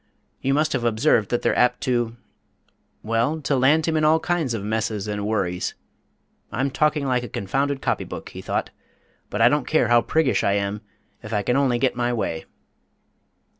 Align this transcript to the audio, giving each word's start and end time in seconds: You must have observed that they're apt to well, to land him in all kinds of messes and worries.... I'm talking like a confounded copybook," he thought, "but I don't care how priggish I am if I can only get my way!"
You 0.41 0.55
must 0.55 0.73
have 0.73 0.83
observed 0.83 1.29
that 1.29 1.43
they're 1.43 1.55
apt 1.55 1.81
to 1.81 2.17
well, 3.03 3.39
to 3.41 3.55
land 3.55 3.85
him 3.85 3.95
in 3.95 4.03
all 4.03 4.19
kinds 4.19 4.55
of 4.55 4.63
messes 4.63 5.07
and 5.07 5.27
worries.... 5.27 5.75
I'm 6.51 6.71
talking 6.71 7.05
like 7.05 7.21
a 7.21 7.29
confounded 7.29 7.83
copybook," 7.83 8.29
he 8.29 8.41
thought, 8.41 8.71
"but 9.29 9.43
I 9.43 9.47
don't 9.47 9.67
care 9.67 9.89
how 9.89 10.01
priggish 10.01 10.43
I 10.43 10.53
am 10.53 10.81
if 11.21 11.31
I 11.33 11.43
can 11.43 11.55
only 11.55 11.77
get 11.77 11.95
my 11.95 12.11
way!" 12.13 12.45